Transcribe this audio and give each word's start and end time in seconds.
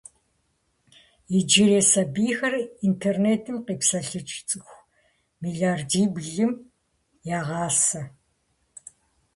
Иджырей 1.37 1.85
сабийхэр 1.91 2.53
интернетым 2.87 3.57
къипсэлъыкӀ 3.65 4.35
цӀыху 4.47 4.81
мелардиблым 5.41 6.51
ягъасэ. 7.37 8.01